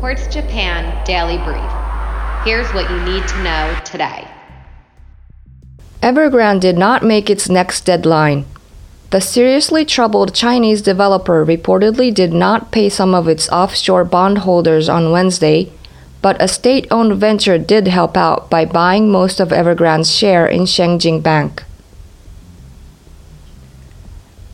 [0.00, 1.70] Quartz Japan Daily Brief.
[2.44, 4.28] Here's what you need to know today.
[6.00, 8.44] Evergrande did not make its next deadline.
[9.10, 15.10] The seriously troubled Chinese developer reportedly did not pay some of its offshore bondholders on
[15.10, 15.72] Wednesday,
[16.22, 20.60] but a state owned venture did help out by buying most of Evergrande's share in
[20.60, 21.64] Shengjing Bank.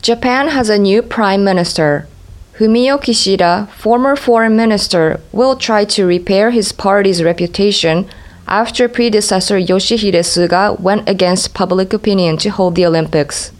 [0.01, 2.09] Japan has a new prime minister.
[2.57, 8.09] Fumio Kishida, former foreign minister, will try to repair his party's reputation
[8.47, 13.51] after predecessor Yoshihide Suga went against public opinion to hold the Olympics.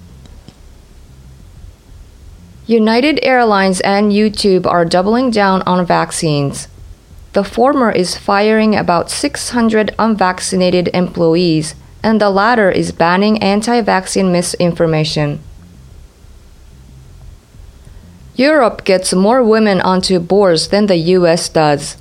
[2.67, 6.69] United Airlines and YouTube are doubling down on vaccines.
[7.33, 14.31] The former is firing about 600 unvaccinated employees, and the latter is banning anti vaccine
[14.31, 15.41] misinformation.
[18.37, 21.97] Europe gets more women onto boards than the US does.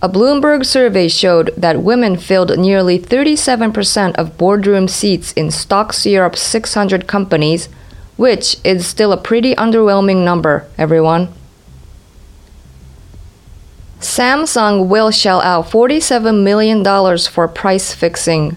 [0.00, 6.42] A Bloomberg survey showed that women filled nearly 37% of boardroom seats in Stoxx Europe's
[6.42, 7.68] 600 companies,
[8.16, 11.28] which is still a pretty underwhelming number, everyone.
[14.00, 16.84] Samsung will shell out $47 million
[17.18, 18.56] for price fixing.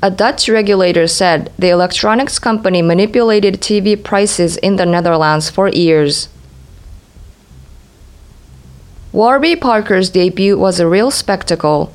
[0.00, 6.28] A Dutch regulator said the electronics company manipulated TV prices in the Netherlands for years.
[9.12, 11.92] Warby Parker's debut was a real spectacle.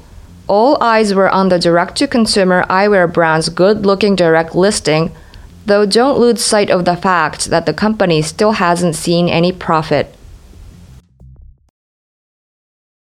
[0.48, 5.12] All eyes were on the direct to consumer eyewear brand's good looking direct listing,
[5.66, 10.16] though don't lose sight of the fact that the company still hasn't seen any profit.